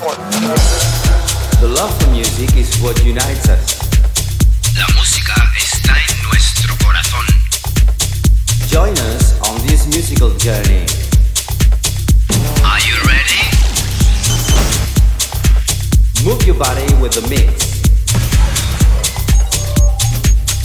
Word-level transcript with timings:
The 0.00 1.68
love 1.76 1.92
for 2.00 2.10
music 2.10 2.56
is 2.56 2.74
what 2.80 3.04
unites 3.04 3.50
us. 3.50 3.76
La 4.74 4.88
música 4.96 5.34
está 5.58 5.92
en 5.92 6.22
nuestro 6.22 6.74
corazón. 6.82 7.26
Join 8.70 8.96
us 9.12 9.38
on 9.46 9.60
this 9.66 9.86
musical 9.88 10.30
journey. 10.38 10.86
Are 12.64 12.80
you 12.80 12.96
ready? 13.04 13.44
Move 16.24 16.46
your 16.46 16.56
body 16.56 16.94
with 16.94 17.12
the 17.12 17.28
mix. 17.28 17.82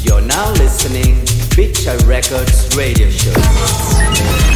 You're 0.02 0.22
now 0.22 0.50
listening 0.52 1.26
Picture 1.50 1.98
Records 2.08 2.74
Radio 2.78 3.10
Show. 3.10 4.55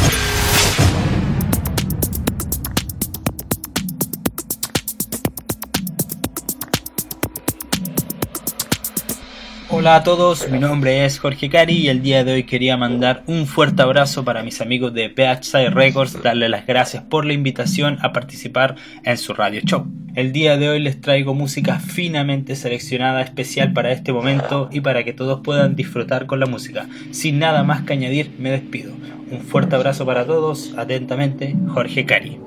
Hola 9.89 9.96
a 9.96 10.04
todos, 10.04 10.48
mi 10.52 10.60
nombre 10.60 11.04
es 11.04 11.18
Jorge 11.18 11.50
Cari 11.50 11.75
y 11.75 11.88
el 11.88 12.04
día 12.04 12.24
de 12.24 12.34
hoy 12.34 12.43
quería 12.43 12.78
mandar 12.78 13.24
un 13.25 13.48
fuerte 13.48 13.82
abrazo 13.82 14.24
para 14.24 14.43
mis 14.43 14.62
amigos 14.62 14.93
de 14.93 15.10
PH 15.10 15.71
Records, 15.71 16.21
darle 16.21 16.48
las 16.48 16.68
gracias 16.68 17.02
por 17.02 17.25
la 17.25 17.34
invitación 17.34 17.98
a 18.04 18.14
participar 18.14 18.75
en 19.04 19.18
su 19.18 19.34
radio 19.34 19.62
show. 19.62 19.88
El 20.14 20.32
día 20.32 20.57
de 20.57 20.70
hoy 20.70 20.79
les 20.79 21.02
traigo 21.02 21.34
música 21.34 21.79
finamente 21.79 22.56
seleccionada 22.56 23.24
especial 23.24 23.74
para 23.74 23.92
este 23.92 24.14
momento 24.14 24.70
y 24.71 24.82
para 24.82 25.04
que 25.04 25.14
todos 25.14 25.42
puedan 25.42 25.75
disfrutar 25.75 26.28
con 26.28 26.40
la 26.40 26.46
música. 26.46 26.87
Sin 27.10 27.40
nada 27.40 27.64
más 27.64 27.82
que 27.82 27.93
añadir, 27.93 28.36
me 28.37 28.51
despido. 28.51 28.93
Un 29.32 29.42
fuerte 29.42 29.76
abrazo 29.76 30.06
para 30.06 30.24
todos, 30.24 30.71
atentamente, 30.78 31.56
Jorge 31.68 32.06
Cari. 32.06 32.38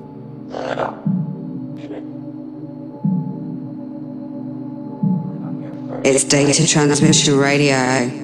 It's 6.05 6.25
Data 6.25 6.67
Transmission 6.67 7.37
Radio. 7.37 8.22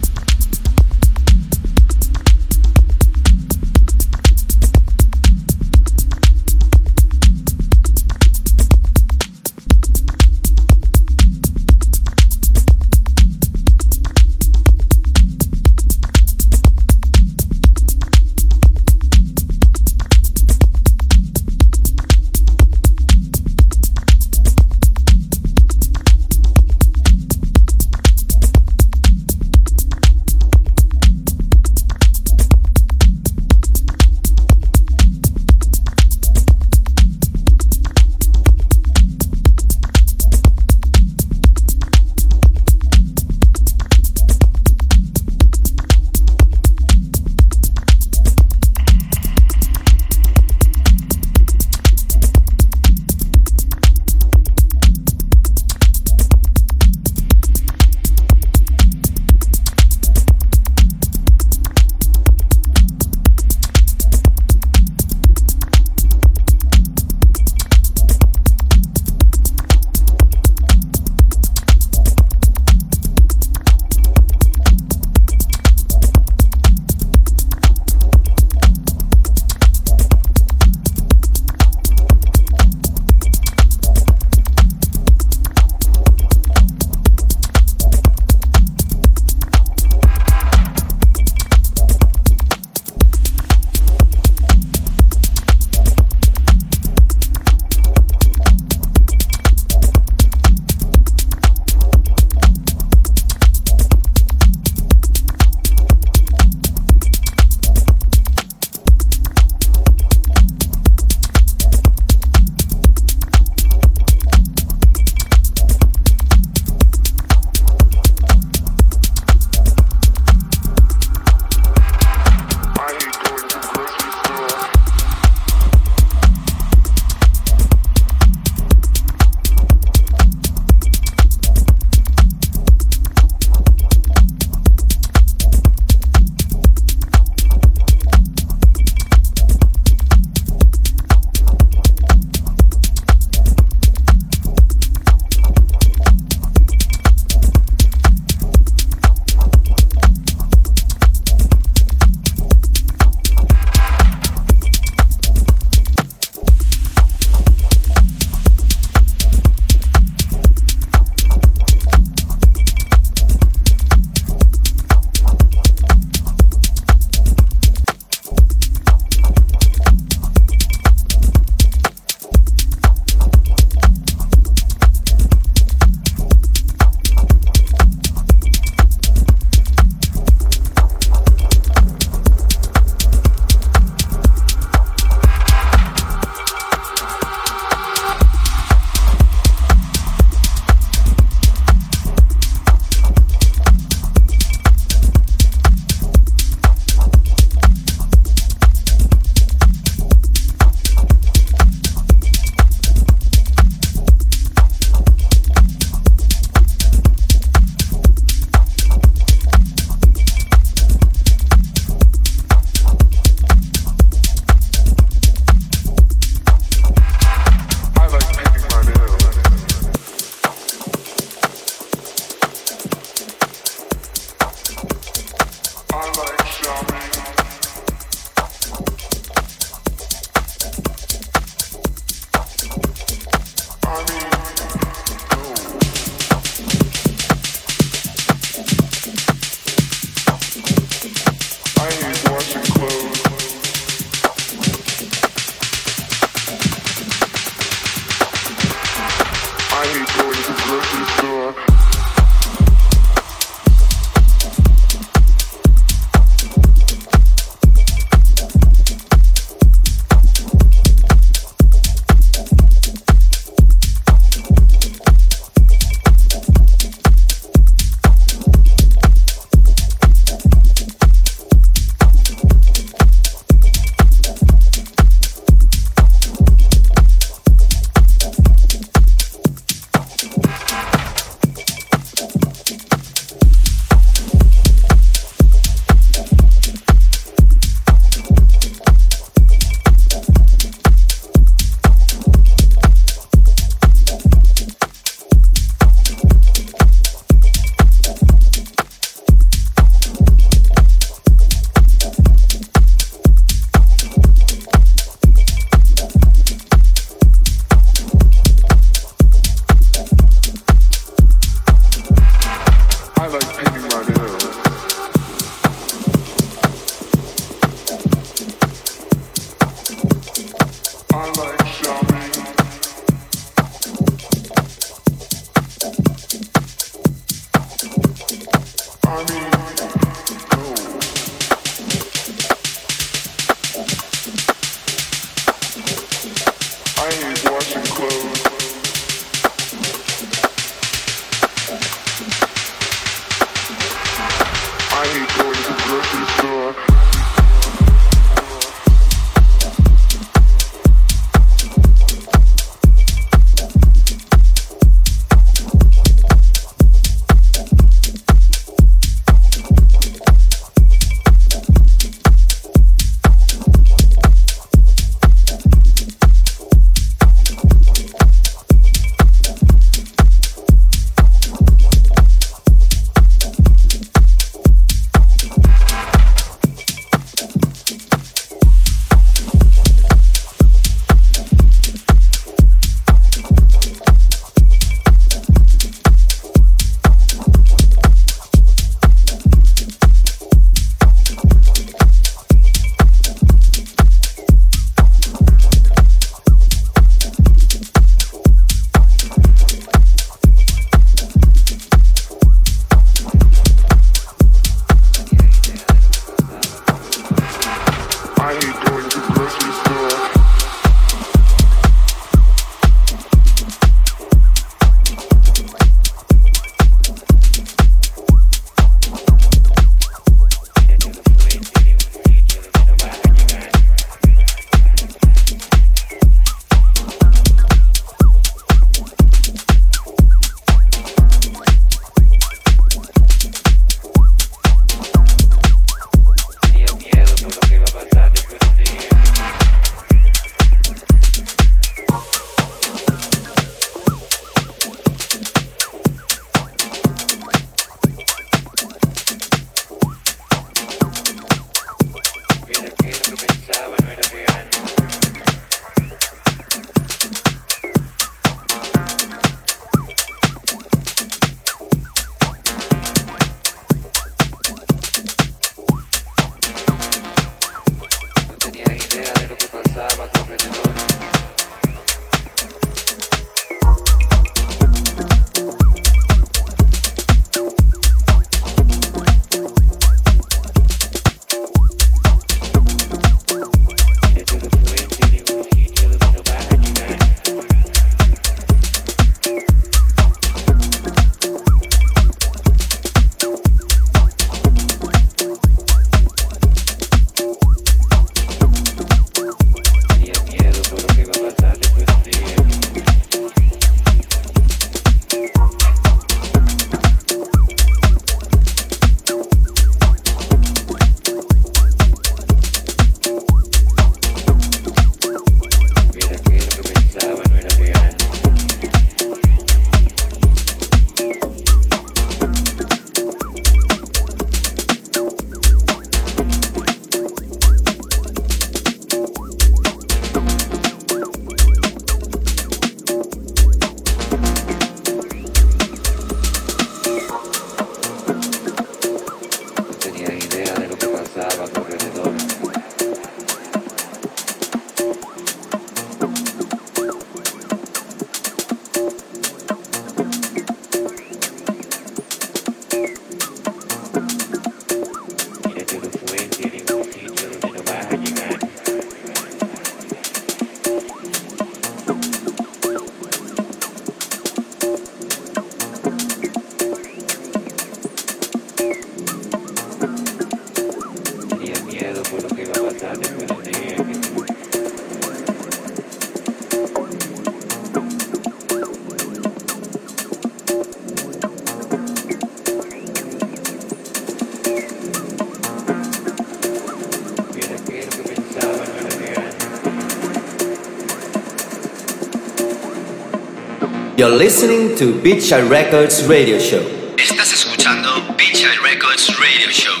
You're 594.31 594.39
listening 594.39 594.95
to 594.95 595.21
Beach 595.21 595.51
Records 595.51 596.25
Radio 596.25 596.57
Show. 596.57 596.79
Estás 597.17 597.51
escuchando 597.51 598.33
Beach 598.37 598.65
Records 598.81 599.27
Radio 599.37 599.69
Show. 599.69 600.00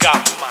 Got 0.00 0.40
my 0.40 0.47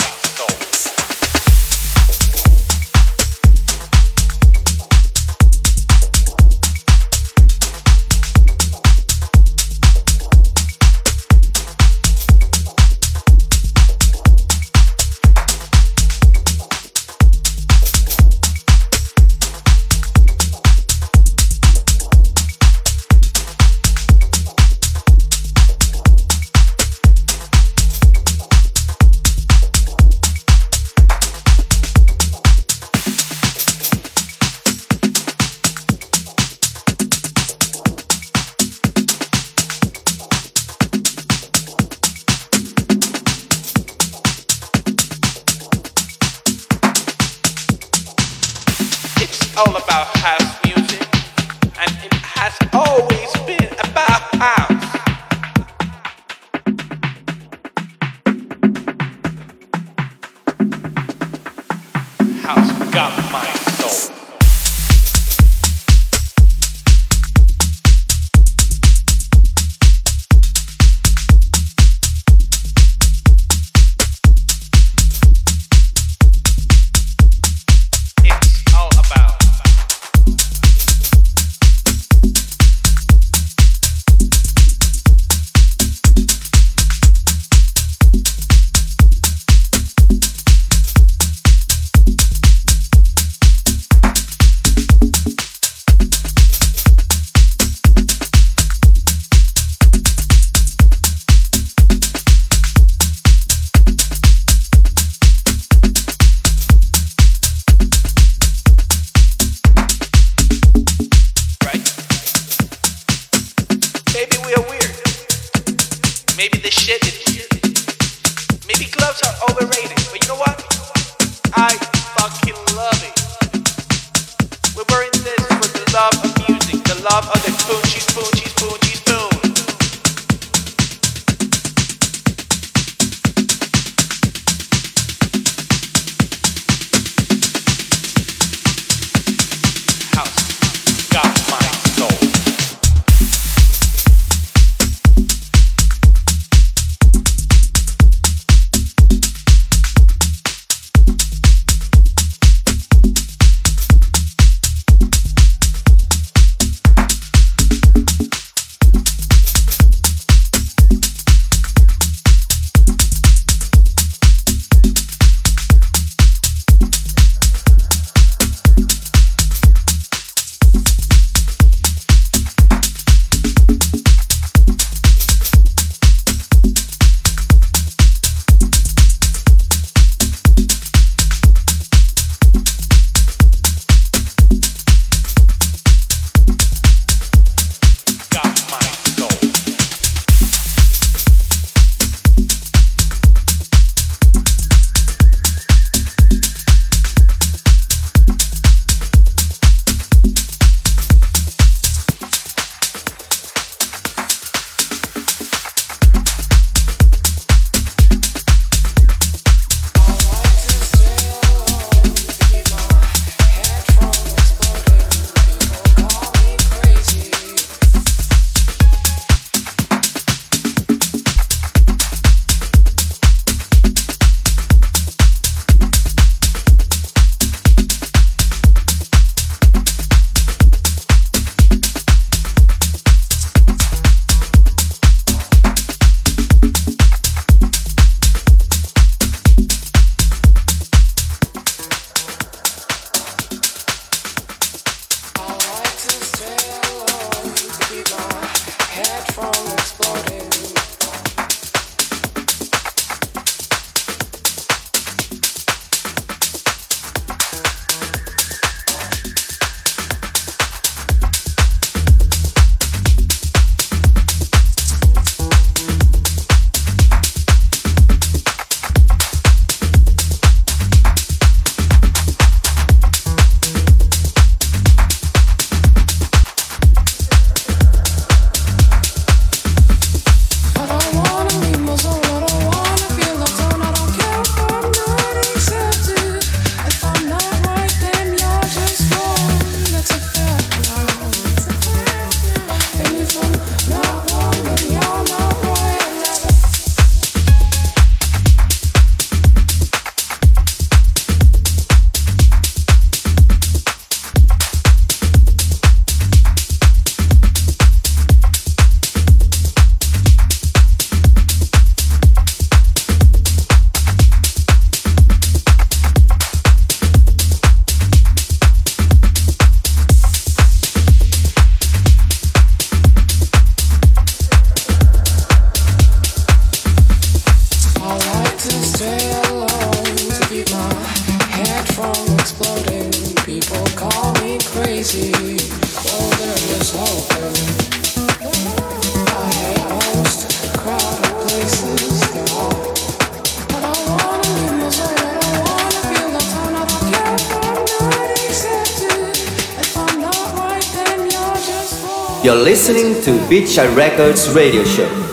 Beach 353.50 353.78
Records 353.78 354.54
Radio 354.54 354.84
Show. 354.84 355.26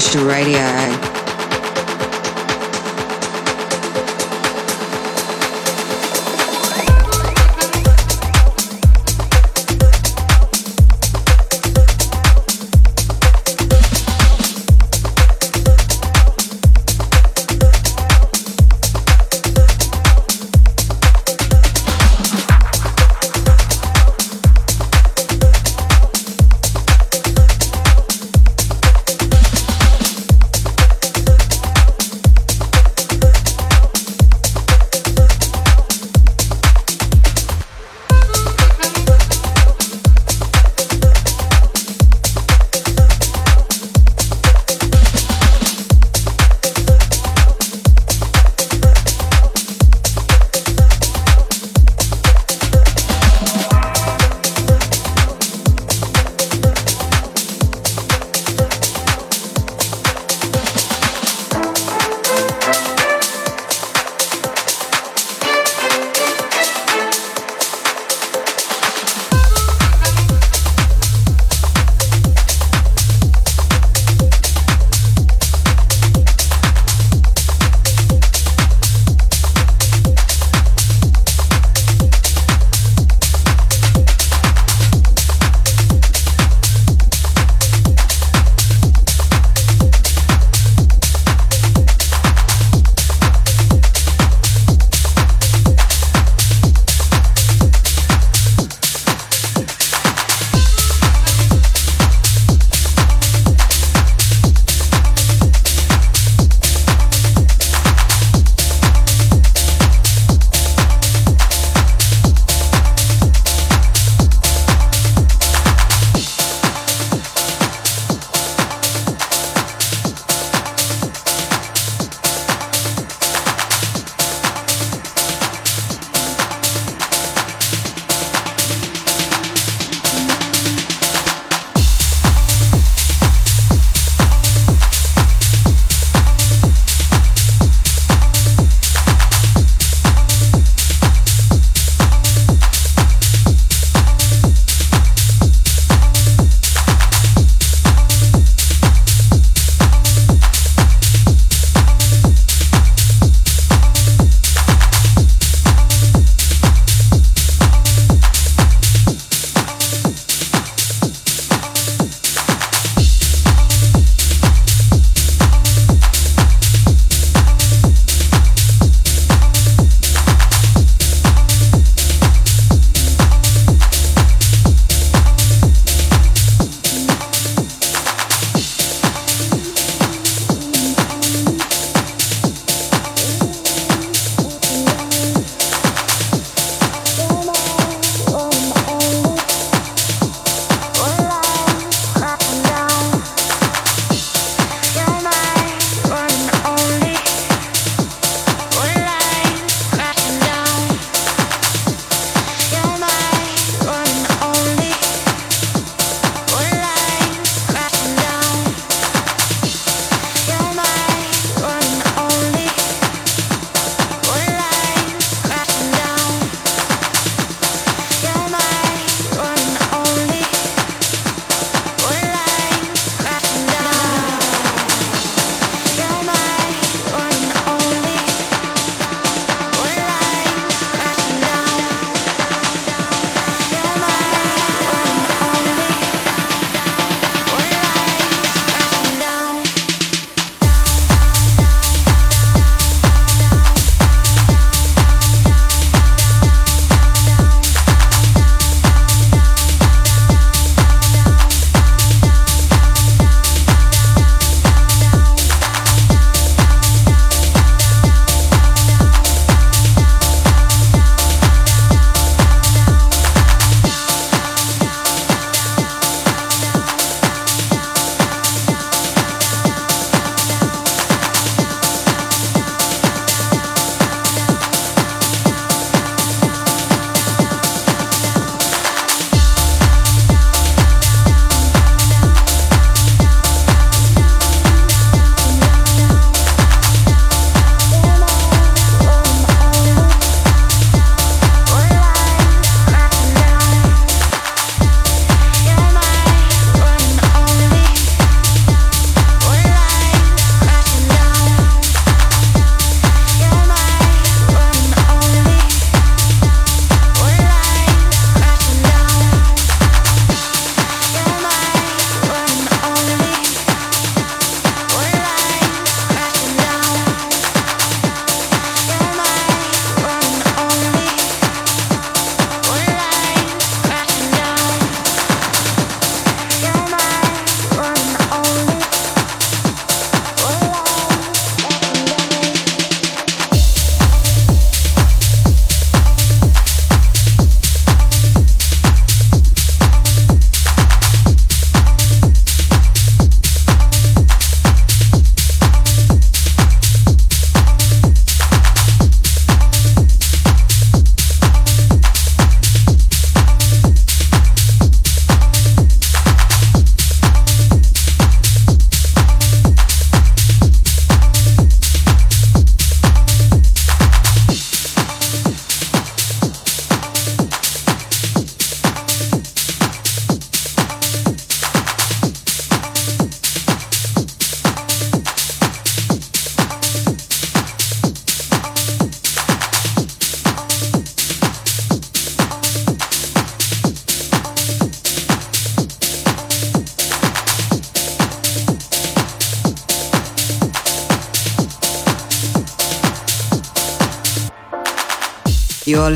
Data 0.00 0.24
Radio. 0.24 0.99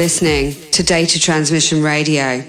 Listening 0.04 0.52
to 0.70 0.82
Data 0.82 1.18
Transmission 1.18 1.82
Radio. 1.82 2.44